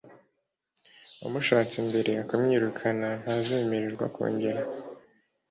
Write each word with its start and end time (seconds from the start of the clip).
Wamushatse 1.21 1.75
mbere 1.87 2.11
akamwirukana 2.23 3.09
ntazemererwa 3.21 4.05
kongera 4.15 4.61